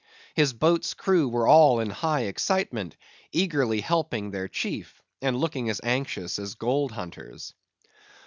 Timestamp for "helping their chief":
3.81-4.99